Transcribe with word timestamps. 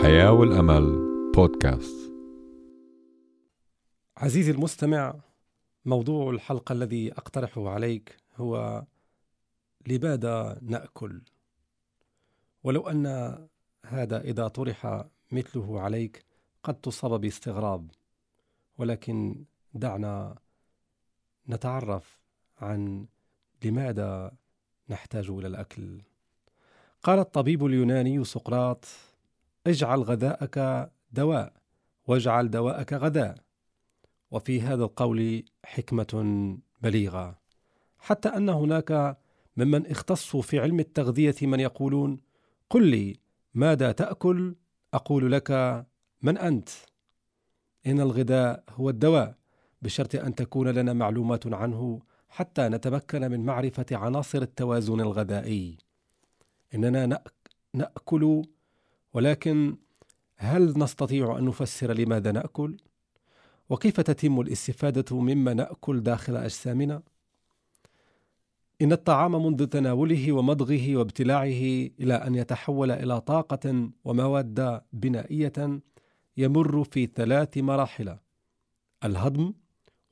الحياة 0.00 0.32
والأمل 0.32 0.84
بودكاست 1.34 2.12
عزيزي 4.16 4.50
المستمع 4.50 5.14
موضوع 5.84 6.30
الحلقة 6.30 6.72
الذي 6.72 7.12
أقترحه 7.12 7.68
عليك 7.68 8.16
هو 8.36 8.84
لماذا 9.86 10.58
نأكل؟ 10.62 11.22
ولو 12.64 12.88
أن 12.88 13.06
هذا 13.86 14.20
إذا 14.20 14.48
طرح 14.48 15.04
مثله 15.32 15.80
عليك 15.80 16.24
قد 16.62 16.74
تصاب 16.74 17.20
باستغراب 17.20 17.90
ولكن 18.78 19.44
دعنا 19.74 20.38
نتعرف 21.48 22.18
عن 22.58 23.06
لماذا 23.64 24.32
نحتاج 24.88 25.30
إلى 25.30 25.46
الأكل. 25.46 26.02
قال 27.02 27.18
الطبيب 27.18 27.66
اليوناني 27.66 28.24
سقراط 28.24 28.86
اجعل 29.66 30.00
غذاءك 30.02 30.90
دواء 31.12 31.52
واجعل 32.06 32.50
دواءك 32.50 32.92
غداء. 32.92 33.38
وفي 34.30 34.60
هذا 34.60 34.84
القول 34.84 35.44
حكمة 35.64 36.12
بليغة. 36.80 37.38
حتى 37.98 38.28
أن 38.28 38.48
هناك 38.48 39.18
ممن 39.56 39.86
اختصوا 39.86 40.42
في 40.42 40.60
علم 40.60 40.80
التغذية 40.80 41.34
من 41.42 41.60
يقولون 41.60 42.20
قل 42.70 42.86
لي 42.86 43.16
ماذا 43.54 43.92
تأكل؟ 43.92 44.54
أقول 44.94 45.32
لك 45.32 45.50
من 46.22 46.38
أنت؟ 46.38 46.68
إن 47.86 48.00
الغذاء 48.00 48.64
هو 48.70 48.90
الدواء 48.90 49.34
بشرط 49.82 50.14
أن 50.14 50.34
تكون 50.34 50.68
لنا 50.68 50.92
معلومات 50.92 51.46
عنه 51.46 52.02
حتى 52.28 52.68
نتمكن 52.68 53.30
من 53.30 53.44
معرفة 53.44 53.86
عناصر 53.92 54.42
التوازن 54.42 55.00
الغذائي. 55.00 55.78
إننا 56.74 57.22
نأكل 57.74 58.42
ولكن 59.12 59.76
هل 60.36 60.78
نستطيع 60.78 61.38
أن 61.38 61.44
نفسر 61.44 61.92
لماذا 61.92 62.32
نأكل؟ 62.32 62.76
وكيف 63.70 64.00
تتم 64.00 64.40
الاستفادة 64.40 65.16
مما 65.20 65.54
نأكل 65.54 66.00
داخل 66.00 66.36
أجسامنا؟ 66.36 67.02
إن 68.82 68.92
الطعام 68.92 69.46
منذ 69.46 69.66
تناوله 69.66 70.32
ومضغه 70.32 70.96
وابتلاعه 70.96 71.90
إلى 72.00 72.14
أن 72.14 72.34
يتحول 72.34 72.90
إلى 72.90 73.20
طاقة 73.20 73.90
ومواد 74.04 74.80
بنائية 74.92 75.80
يمر 76.36 76.84
في 76.84 77.06
ثلاث 77.06 77.58
مراحل: 77.58 78.16
الهضم، 79.04 79.52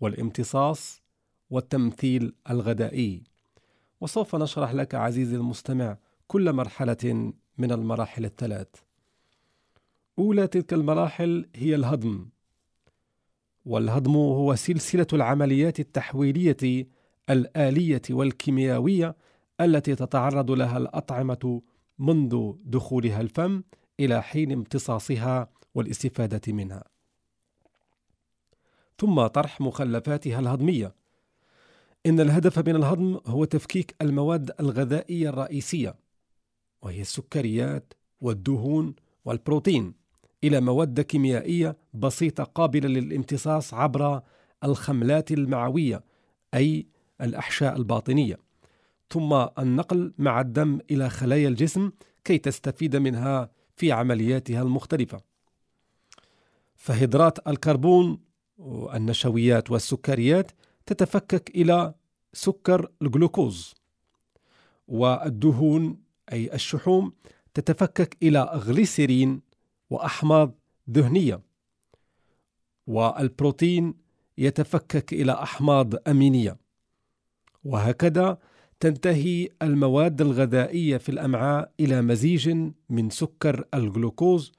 والامتصاص، 0.01 1.03
والتمثيل 1.51 2.35
الغذائي. 2.51 3.23
وسوف 4.01 4.37
نشرح 4.37 4.75
لك 4.75 4.95
عزيزي 4.95 5.37
المستمع 5.37 5.97
كل 6.27 6.53
مرحلة 6.53 7.33
من 7.59 7.73
المراحل 7.73 8.25
الثلاث. 8.25 8.69
أولى 10.19 10.47
تلك 10.47 10.73
المراحل 10.73 11.49
هي 11.55 11.75
الهضم، 11.75 12.29
والهضم 13.65 14.17
هو 14.17 14.55
سلسلة 14.55 15.07
العمليات 15.13 15.81
التحويلية 15.81 16.87
الآلية 17.31 18.03
والكيميائية 18.11 19.17
التي 19.61 19.95
تتعرض 19.95 20.51
لها 20.51 20.79
الأطعمة 20.79 21.63
منذ 21.99 22.53
دخولها 22.65 23.21
الفم 23.21 23.63
إلى 24.01 24.23
حين 24.23 24.53
امتصاصها 24.53 25.51
والاستفادة 25.75 26.53
منها. 26.53 26.85
ثم 28.99 29.27
طرح 29.27 29.61
مخلفاتها 29.61 30.39
الهضمية. 30.39 30.95
إن 32.07 32.21
الهدف 32.21 32.69
من 32.69 32.77
الهضم 32.77 33.21
هو 33.27 33.45
تفكيك 33.45 33.95
المواد 34.03 34.51
الغذائية 34.61 35.29
الرئيسية 35.29 35.95
وهي 36.83 37.01
السكريات 37.01 37.95
والدهون 38.21 38.95
والبروتين 39.25 39.98
إلى 40.45 40.61
مواد 40.61 41.01
كيميائية 41.01 41.77
بسيطة 41.95 42.45
قابلة 42.45 42.89
للامتصاص 42.89 43.75
عبر 43.75 44.23
الخملات 44.65 45.33
المعوية 45.33 46.05
أي 46.55 46.87
الأحشاء 47.21 47.77
الباطنية. 47.77 48.39
ثم 49.11 49.47
النقل 49.59 50.13
مع 50.19 50.41
الدم 50.41 50.79
إلى 50.91 51.11
خلايا 51.11 51.49
الجسم 51.49 51.91
كي 52.25 52.39
تستفيد 52.39 52.97
منها 52.97 53.51
في 53.77 53.93
عملياتها 53.93 54.63
المختلفة. 54.63 55.21
فهيدرات 56.77 57.49
الكربون 57.49 58.19
النشويات 58.95 59.71
والسكريات 59.71 60.53
تتفكك 60.87 61.51
إلى 61.55 61.95
سكر 62.33 62.91
الجلوكوز. 63.03 63.75
والدهون 64.89 65.99
أي 66.33 66.55
الشحوم 66.55 67.13
تتفكك 67.55 68.17
إلى 68.23 68.43
غليسيرين 68.43 69.48
وأحماض 69.91 70.55
دهنية 70.87 71.41
والبروتين 72.87 73.95
يتفكك 74.39 75.13
إلى 75.13 75.33
أحماض 75.33 76.09
أمينية. 76.09 76.57
وهكذا 77.65 78.39
تنتهي 78.81 79.49
المواد 79.63 80.21
الغذائية 80.21 80.97
في 80.97 81.09
الأمعاء 81.09 81.73
إلى 81.81 82.03
مزيج 82.03 82.71
من 82.91 83.11
سكر 83.11 83.65
الجلوكوز 83.75 84.53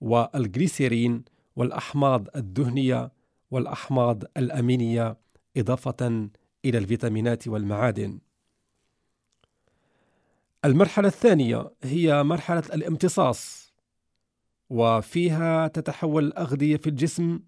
والجليسيرين 0.00 1.24
والأحماض 1.56 2.26
الدهنية 2.36 3.12
والأحماض 3.50 4.22
الأمينية 4.36 5.16
إضافة 5.56 6.28
إلى 6.64 6.78
الفيتامينات 6.78 7.48
والمعادن. 7.48 8.18
المرحلة 10.64 11.08
الثانية 11.08 11.70
هي 11.82 12.22
مرحلة 12.22 12.62
الامتصاص. 12.74 13.65
وفيها 14.70 15.68
تتحول 15.68 16.24
الأغذية 16.24 16.76
في 16.76 16.86
الجسم 16.86 17.40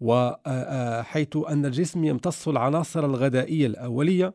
وحيث 0.00 1.36
أن 1.48 1.66
الجسم 1.66 2.04
يمتص 2.04 2.48
العناصر 2.48 3.04
الغذائية 3.04 3.66
الأولية 3.66 4.34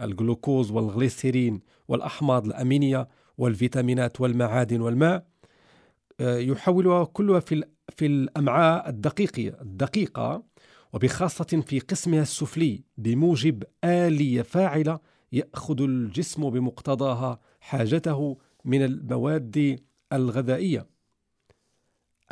الجلوكوز 0.00 0.70
والغليسيرين 0.70 1.60
والأحماض 1.88 2.46
الأمينية 2.46 3.08
والفيتامينات 3.38 4.20
والمعادن 4.20 4.80
والماء 4.80 5.26
يحولها 6.20 7.04
كلها 7.04 7.40
في 7.40 7.64
في 7.96 8.06
الأمعاء 8.06 8.88
الدقيقة 8.88 9.60
الدقيقة 9.60 10.42
وبخاصة 10.92 11.62
في 11.66 11.78
قسمها 11.78 12.22
السفلي 12.22 12.84
بموجب 12.98 13.62
آلية 13.84 14.42
فاعلة 14.42 14.98
يأخذ 15.32 15.82
الجسم 15.82 16.50
بمقتضاها 16.50 17.40
حاجته 17.60 18.38
من 18.64 18.84
المواد 18.84 19.80
الغذائية. 20.12 20.86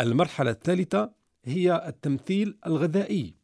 المرحلة 0.01 0.51
الثالثة 0.51 1.13
هي 1.45 1.89
التمثيل 1.89 2.59
الغذائي. 2.67 3.35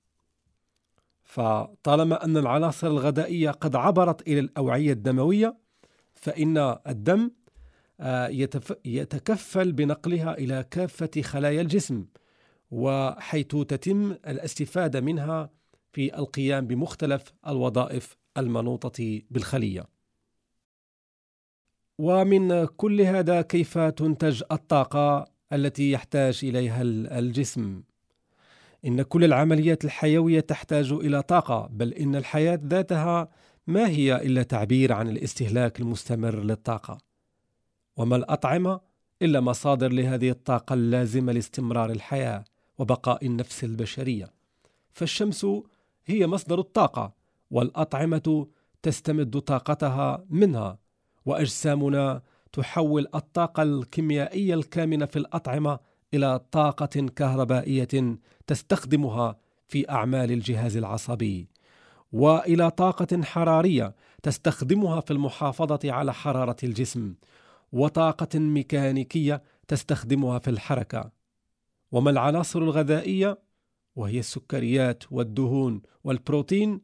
فطالما 1.24 2.24
أن 2.24 2.36
العناصر 2.36 2.86
الغذائية 2.86 3.50
قد 3.50 3.76
عبرت 3.76 4.28
إلى 4.28 4.40
الأوعية 4.40 4.92
الدموية 4.92 5.56
فإن 6.14 6.76
الدم 6.86 7.30
آه، 8.00 8.28
يتكفل 8.84 9.72
بنقلها 9.72 10.38
إلى 10.38 10.64
كافة 10.70 11.22
خلايا 11.22 11.60
الجسم 11.60 12.06
وحيث 12.70 13.46
تتم 13.46 14.12
الاستفادة 14.12 15.00
منها 15.00 15.50
في 15.92 16.18
القيام 16.18 16.66
بمختلف 16.66 17.32
الوظائف 17.46 18.16
المنوطة 18.36 19.22
بالخلية. 19.30 19.86
ومن 21.98 22.64
كل 22.64 23.00
هذا 23.00 23.42
كيف 23.42 23.78
تنتج 23.78 24.42
الطاقة 24.52 25.35
التي 25.52 25.90
يحتاج 25.90 26.40
إليها 26.42 26.82
الجسم؟ 27.18 27.82
إن 28.86 29.02
كل 29.02 29.24
العمليات 29.24 29.84
الحيوية 29.84 30.40
تحتاج 30.40 30.92
إلى 30.92 31.22
طاقة، 31.22 31.68
بل 31.72 31.92
إن 31.92 32.16
الحياة 32.16 32.60
ذاتها 32.64 33.28
ما 33.66 33.88
هي 33.88 34.16
إلا 34.16 34.42
تعبير 34.42 34.92
عن 34.92 35.08
الاستهلاك 35.08 35.80
المستمر 35.80 36.40
للطاقة. 36.40 36.98
وما 37.96 38.16
الأطعمة 38.16 38.80
إلا 39.22 39.40
مصادر 39.40 39.92
لهذه 39.92 40.30
الطاقة 40.30 40.74
اللازمة 40.74 41.32
لاستمرار 41.32 41.90
الحياة 41.90 42.44
وبقاء 42.78 43.26
النفس 43.26 43.64
البشرية. 43.64 44.32
فالشمس 44.92 45.46
هي 46.06 46.26
مصدر 46.26 46.58
الطاقة، 46.58 47.12
والأطعمة 47.50 48.46
تستمد 48.82 49.38
طاقتها 49.38 50.24
منها، 50.30 50.78
وأجسامنا 51.26 52.22
تحول 52.56 53.08
الطاقة 53.14 53.62
الكيميائية 53.62 54.54
الكامنة 54.54 55.06
في 55.06 55.16
الأطعمة 55.16 55.78
إلى 56.14 56.40
طاقة 56.52 57.06
كهربائية 57.16 58.18
تستخدمها 58.46 59.36
في 59.68 59.90
أعمال 59.90 60.32
الجهاز 60.32 60.76
العصبي، 60.76 61.48
وإلى 62.12 62.70
طاقة 62.70 63.22
حرارية 63.22 63.94
تستخدمها 64.22 65.00
في 65.00 65.10
المحافظة 65.10 65.92
على 65.92 66.14
حرارة 66.14 66.56
الجسم 66.62 67.14
وطاقة 67.72 68.38
ميكانيكية 68.38 69.42
تستخدمها 69.68 70.38
في 70.38 70.50
الحركة. 70.50 71.10
وما 71.92 72.10
العناصر 72.10 72.58
الغذائية؟ 72.58 73.38
وهي 73.96 74.18
السكريات 74.18 75.04
والدهون 75.10 75.82
والبروتين 76.04 76.80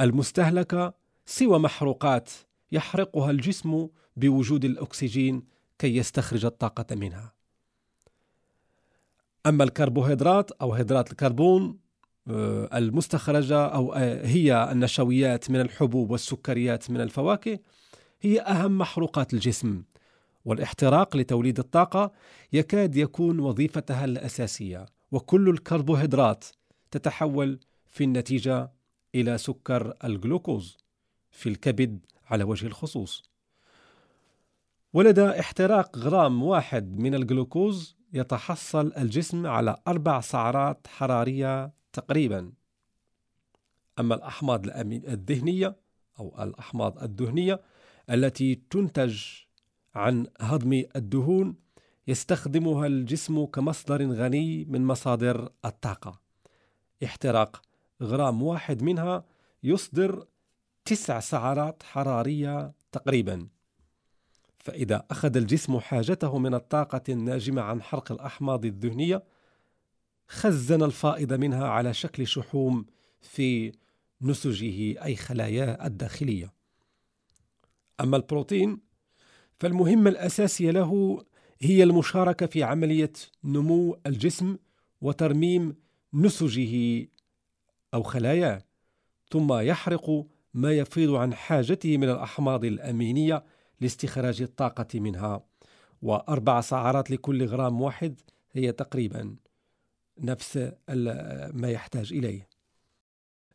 المستهلكة 0.00 0.94
سوى 1.26 1.58
محروقات 1.58 2.30
يحرقها 2.72 3.30
الجسم 3.30 3.88
بوجود 4.16 4.64
الأكسجين 4.64 5.42
كي 5.78 5.96
يستخرج 5.96 6.44
الطاقة 6.44 6.94
منها. 6.94 7.32
أما 9.46 9.64
الكربوهيدرات 9.64 10.50
أو 10.50 10.72
هيدرات 10.72 11.10
الكربون 11.10 11.78
آه، 12.30 12.78
المستخرجة 12.78 13.66
أو 13.66 13.92
آه، 13.92 14.26
هي 14.26 14.68
النشويات 14.72 15.50
من 15.50 15.60
الحبوب 15.60 16.10
والسكريات 16.10 16.90
من 16.90 17.00
الفواكه 17.00 17.58
هي 18.20 18.40
أهم 18.40 18.78
محروقات 18.78 19.34
الجسم 19.34 19.82
والاحتراق 20.44 21.16
لتوليد 21.16 21.58
الطاقة 21.58 22.12
يكاد 22.52 22.96
يكون 22.96 23.40
وظيفتها 23.40 24.04
الأساسية. 24.04 24.86
وكل 25.12 25.48
الكربوهيدرات 25.48 26.44
تتحول 26.90 27.60
في 27.86 28.04
النتيجة 28.04 28.72
إلى 29.14 29.38
سكر 29.38 29.94
الجلوكوز 30.04 30.78
في 31.30 31.48
الكبد 31.48 31.98
على 32.32 32.44
وجه 32.44 32.66
الخصوص. 32.66 33.30
ولدى 34.92 35.40
احتراق 35.40 35.98
غرام 35.98 36.42
واحد 36.42 36.98
من 36.98 37.14
الجلوكوز 37.14 37.96
يتحصل 38.12 38.92
الجسم 38.98 39.46
على 39.46 39.76
أربع 39.88 40.20
سعرات 40.20 40.86
حرارية 40.86 41.72
تقريبا. 41.92 42.52
أما 43.98 44.14
الأحماض 44.14 44.66
الذهنية 44.66 45.76
أو 46.18 46.42
الأحماض 46.42 47.02
الدهنية 47.02 47.60
التي 48.10 48.54
تنتج 48.70 49.22
عن 49.94 50.26
هضم 50.40 50.84
الدهون 50.96 51.56
يستخدمها 52.06 52.86
الجسم 52.86 53.44
كمصدر 53.44 54.06
غني 54.06 54.64
من 54.64 54.86
مصادر 54.86 55.52
الطاقة. 55.64 56.20
احتراق 57.04 57.62
غرام 58.02 58.42
واحد 58.42 58.82
منها 58.82 59.24
يصدر 59.62 60.26
تسع 60.84 61.20
سعرات 61.20 61.82
حرارية 61.82 62.72
تقريبا. 62.92 63.48
فإذا 64.58 65.06
أخذ 65.10 65.36
الجسم 65.36 65.78
حاجته 65.78 66.38
من 66.38 66.54
الطاقة 66.54 67.02
الناجمة 67.08 67.62
عن 67.62 67.82
حرق 67.82 68.12
الأحماض 68.12 68.64
الدهنية 68.64 69.24
خزن 70.28 70.82
الفائض 70.82 71.32
منها 71.32 71.68
على 71.68 71.94
شكل 71.94 72.26
شحوم 72.26 72.86
في 73.20 73.72
نسجه 74.22 75.04
أي 75.04 75.16
خلاياه 75.16 75.86
الداخلية. 75.86 76.52
أما 78.00 78.16
البروتين 78.16 78.80
فالمهمة 79.58 80.10
الأساسية 80.10 80.70
له 80.70 81.22
هي 81.60 81.82
المشاركة 81.82 82.46
في 82.46 82.62
عملية 82.62 83.12
نمو 83.44 83.98
الجسم 84.06 84.56
وترميم 85.00 85.76
نسجه 86.14 87.06
أو 87.94 88.02
خلاياه 88.02 88.62
ثم 89.30 89.52
يحرق 89.52 90.26
ما 90.54 90.72
يفيض 90.72 91.14
عن 91.14 91.34
حاجته 91.34 91.96
من 91.96 92.08
الأحماض 92.08 92.64
الأمينية 92.64 93.44
لاستخراج 93.80 94.42
الطاقة 94.42 95.00
منها 95.00 95.44
وأربع 96.02 96.60
سعرات 96.60 97.10
لكل 97.10 97.46
غرام 97.46 97.80
واحد 97.80 98.20
هي 98.52 98.72
تقريبا 98.72 99.36
نفس 100.18 100.56
ما 101.52 101.70
يحتاج 101.70 102.12
إليه 102.12 102.48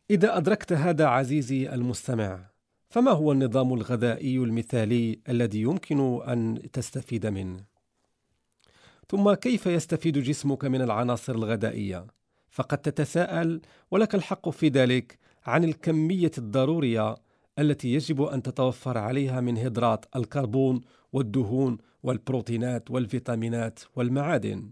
إذا 0.10 0.38
أدركت 0.38 0.74
هذا 0.74 1.06
عزيزي 1.06 1.74
المستمع 1.74 2.50
فما 2.90 3.12
هو 3.12 3.32
النظام 3.32 3.74
الغذائي 3.74 4.38
المثالي 4.38 5.20
الذي 5.30 5.62
يمكن 5.62 6.22
أن 6.28 6.62
تستفيد 6.74 7.26
منه؟ 7.26 7.64
ثم 9.10 9.34
كيف 9.34 9.66
يستفيد 9.66 10.18
جسمك 10.18 10.66
من 10.66 10.82
العناصر 10.82 11.36
الغذائية؟ 11.36 12.08
فقد 12.50 12.78
تتساءل 12.78 13.62
ولك 13.92 14.16
الحق 14.16 14.50
في 14.50 14.70
ذلك 14.70 15.20
عن 15.48 15.64
الكمية 15.64 16.32
الضرورية 16.38 17.16
التي 17.60 17.94
يجب 17.94 18.22
أن 18.22 18.42
تتوفر 18.42 18.98
عليها 18.98 19.42
من 19.42 19.58
هيدرات 19.58 20.06
الكربون 20.16 20.82
والدهون 21.14 21.78
والبروتينات 22.04 22.92
والفيتامينات 22.92 23.80
والمعادن. 23.96 24.72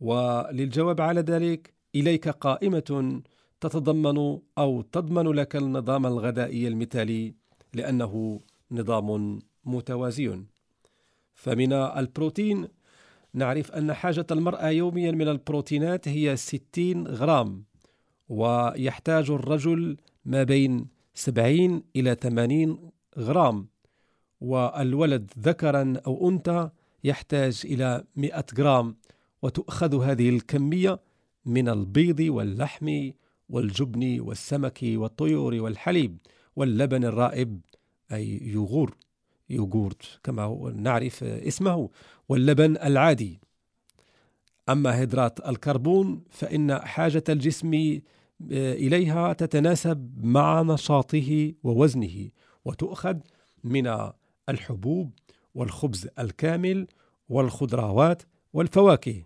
وللجواب 0.00 1.00
على 1.00 1.20
ذلك 1.20 1.74
إليك 1.94 2.28
قائمة 2.28 3.22
تتضمن 3.60 4.38
أو 4.58 4.82
تضمن 4.82 5.32
لك 5.32 5.56
النظام 5.56 6.06
الغذائي 6.06 6.68
المثالي 6.68 7.34
لأنه 7.74 8.40
نظام 8.70 9.38
متوازي. 9.64 10.42
فمن 11.34 11.72
البروتين 11.72 12.68
نعرف 13.34 13.72
أن 13.72 13.92
حاجة 13.92 14.26
المرأة 14.30 14.68
يوميا 14.68 15.10
من 15.10 15.28
البروتينات 15.28 16.08
هي 16.08 16.36
60 16.36 17.06
غرام 17.06 17.64
ويحتاج 18.32 19.30
الرجل 19.30 19.96
ما 20.24 20.42
بين 20.42 20.86
70 21.14 21.82
إلى 21.96 22.14
80 22.14 22.90
غرام 23.18 23.66
والولد 24.40 25.30
ذكرا 25.38 25.94
أو 26.06 26.28
أنثى 26.28 26.70
يحتاج 27.04 27.62
إلى 27.64 28.04
100 28.16 28.44
غرام 28.58 28.96
وتؤخذ 29.42 30.04
هذه 30.04 30.28
الكمية 30.28 31.00
من 31.46 31.68
البيض 31.68 32.20
واللحم 32.20 33.10
والجبن 33.48 34.20
والسمك 34.20 34.78
والطيور 34.82 35.54
والحليب 35.54 36.16
واللبن 36.56 37.04
الرائب 37.04 37.60
أي 38.12 38.40
يوغور 38.42 38.96
يوغورت 39.50 40.20
كما 40.22 40.72
نعرف 40.76 41.24
اسمه 41.24 41.90
واللبن 42.28 42.76
العادي. 42.76 43.40
أما 44.68 44.98
هيدرات 44.98 45.48
الكربون 45.48 46.22
فإن 46.30 46.78
حاجة 46.78 47.24
الجسم 47.28 48.00
إليها 48.50 49.32
تتناسب 49.32 50.24
مع 50.24 50.62
نشاطه 50.62 51.52
ووزنه 51.62 52.28
وتؤخذ 52.64 53.16
من 53.64 54.10
الحبوب 54.48 55.10
والخبز 55.54 56.08
الكامل 56.18 56.86
والخضروات 57.28 58.22
والفواكه. 58.52 59.22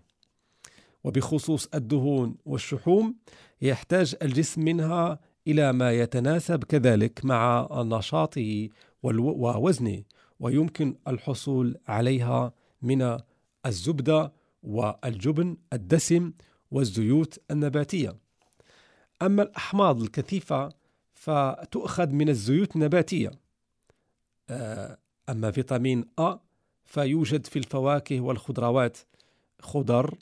وبخصوص 1.03 1.67
الدهون 1.73 2.35
والشحوم 2.45 3.15
يحتاج 3.61 4.15
الجسم 4.21 4.61
منها 4.61 5.19
إلى 5.47 5.73
ما 5.73 5.91
يتناسب 5.91 6.63
كذلك 6.63 7.25
مع 7.25 7.67
نشاطه 7.73 8.69
ووزنه 9.03 10.03
ويمكن 10.39 10.95
الحصول 11.07 11.77
عليها 11.87 12.53
من 12.81 13.17
الزبدة 13.65 14.33
والجبن 14.63 15.57
الدسم 15.73 16.31
والزيوت 16.71 17.39
النباتية. 17.51 18.15
أما 19.21 19.43
الأحماض 19.43 20.01
الكثيفة 20.01 20.69
فتؤخذ 21.13 22.09
من 22.09 22.29
الزيوت 22.29 22.75
النباتية. 22.75 23.31
آه، 24.49 24.97
أما 25.29 25.51
فيتامين 25.51 26.05
أ 26.19 26.39
فيوجد 26.85 27.45
في 27.45 27.59
الفواكه 27.59 28.21
والخضروات 28.21 28.97
خضر 29.61 30.17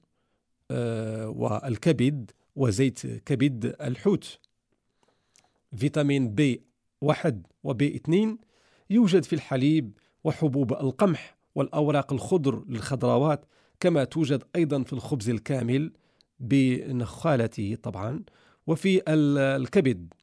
آه، 0.71 1.29
والكبد 1.29 2.31
وزيت 2.55 3.05
كبد 3.05 3.75
الحوت. 3.81 4.39
فيتامين 5.77 6.35
بي 6.35 6.61
واحد 7.01 7.47
وبي 7.63 7.95
اثنين 7.95 8.37
يوجد 8.89 9.23
في 9.23 9.33
الحليب 9.33 9.97
وحبوب 10.23 10.73
القمح 10.73 11.37
والأوراق 11.55 12.13
الخضر 12.13 12.63
للخضروات 12.67 13.45
كما 13.79 14.03
توجد 14.03 14.43
أيضا 14.55 14.83
في 14.83 14.93
الخبز 14.93 15.29
الكامل 15.29 15.93
بنخالته 16.39 17.77
طبعا. 17.83 18.23
وفي 18.67 19.01
الكبد. 19.07 20.13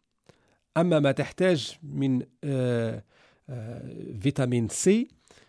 أما 0.76 1.00
ما 1.00 1.12
تحتاج 1.12 1.78
من 1.82 2.22
آه، 2.44 3.04
آه، 3.50 3.92
فيتامين 4.20 4.68
سي 4.68 5.08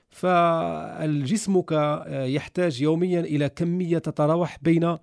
فالجسمك 0.09 1.73
آه، 1.73 2.25
يحتاج 2.25 2.81
يوميا 2.81 3.19
إلى 3.19 3.49
كمية 3.49 3.97
تتراوح 3.97 4.57
بين 4.61 4.97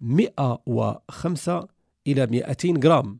105 0.00 1.68
إلى 2.06 2.26
200 2.26 2.74
جرام. 2.80 3.18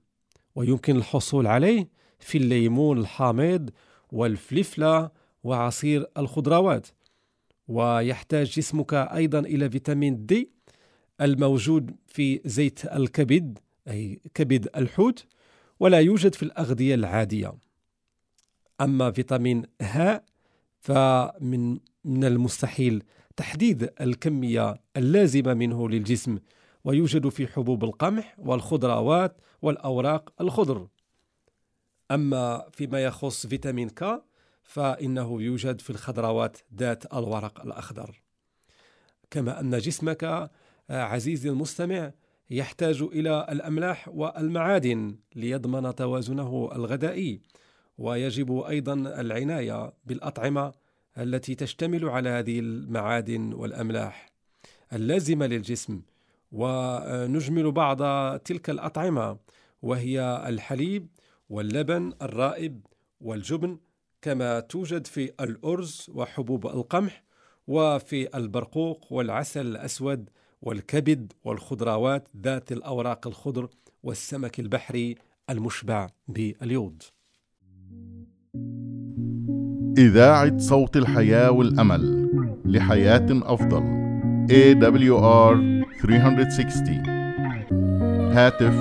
ويمكن 0.55 0.97
الحصول 0.97 1.47
عليه 1.47 1.89
في 2.19 2.39
الليمون 2.39 2.99
الحامض 2.99 3.71
والفلفلة 4.13 5.11
وعصير 5.45 6.07
الخضروات. 6.19 6.87
ويحتاج 7.69 8.47
جسمك 8.47 8.95
أيضا 8.95 9.39
إلى 9.39 9.71
فيتامين 9.71 10.27
دي 10.27 10.51
الموجود 11.21 11.97
في 12.07 12.41
زيت 12.45 12.85
الكبد. 12.85 13.59
أي 13.89 14.21
كبد 14.35 14.69
الحوت 14.77 15.27
ولا 15.81 16.01
يوجد 16.01 16.35
في 16.35 16.43
الأغذية 16.43 16.95
العادية. 16.95 17.53
أما 18.81 19.11
فيتامين 19.11 19.63
ه 19.83 20.21
فمن 20.81 21.79
من 22.05 22.25
المستحيل 22.25 23.03
تحديد 23.37 23.93
الكمية 24.01 24.75
اللازمة 24.97 25.55
منه 25.55 25.89
للجسم 25.89 26.39
ويوجد 26.85 27.29
في 27.29 27.47
حبوب 27.47 27.85
القمح 27.85 28.35
والخضروات 28.39 29.41
والأوراق 29.63 30.33
الخضر. 30.41 30.89
أما 32.11 32.69
فيما 32.73 33.05
يخص 33.05 33.47
فيتامين 33.47 33.89
ك 33.89 34.23
فإنه 34.63 35.43
يوجد 35.43 35.81
في 35.81 35.91
الخضروات 35.91 36.59
ذات 36.75 37.15
الورق 37.15 37.61
الأخضر. 37.61 38.23
كما 39.31 39.61
أن 39.61 39.79
جسمك 39.79 40.25
آه، 40.25 40.51
عزيزي 40.91 41.49
المستمع 41.49 42.13
يحتاج 42.51 43.03
إلى 43.03 43.47
الأملاح 43.51 44.09
والمعادن 44.09 45.17
ليضمن 45.37 45.95
توازنه 45.95 46.71
الغذائي 46.75 47.41
ويجب 47.99 48.59
أيضا 48.59 48.95
العناية 48.95 49.93
بالأطعمة 50.05 50.73
التي 51.19 51.55
تشتمل 51.55 52.09
على 52.09 52.29
هذه 52.29 52.59
المعادن 52.59 53.53
والأملاح 53.53 54.31
اللازمة 54.93 55.47
للجسم. 55.47 56.03
ونجمل 56.53 57.73
بعض 57.73 57.99
تلك 58.39 58.71
الأطعمة 58.71 59.39
وهي 59.83 60.45
الحليب 60.47 61.09
واللبن 61.51 62.13
الرائب 62.23 62.87
والجبن 63.21 63.79
كما 64.23 64.61
توجد 64.61 65.07
في 65.07 65.33
الأرز 65.41 66.07
وحبوب 66.15 66.67
القمح 66.67 67.25
وفي 67.67 68.37
البرقوق 68.37 69.13
والعسل 69.13 69.67
الأسود 69.67 70.31
والكبد 70.63 71.33
والخضروات 71.45 72.29
ذات 72.43 72.73
الأوراق 72.73 73.27
الخضر 73.27 73.69
والسمك 74.03 74.61
البحري 74.61 75.15
المشبع 75.51 76.07
باليود. 76.29 77.03
إذاعة 79.99 80.59
صوت 80.59 80.97
الحياة 80.97 81.51
والأمل 81.51 82.31
لحياة 82.65 83.27
أفضل. 83.31 84.01
AWR 84.51 85.57
360 86.03 87.03
هاتف 88.33 88.75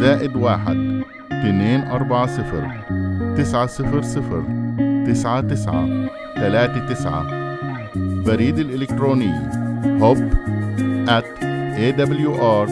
زائد 0.00 0.36
واحد 0.36 1.02
اثنين 1.32 1.80
أربعة 1.80 2.26
صفر 2.26 2.84
تسعة 3.36 3.66
صفر 3.66 4.02
صفر 4.02 4.44
تسعة 5.06 5.40
تسعة 5.40 6.08
ثلاثة 6.34 6.86
تسعة. 6.86 7.44
بريد 7.96 8.58
الإلكتروني 8.58 9.32
hub 10.00 10.18
at 11.08 11.24
awr.org 11.76 12.64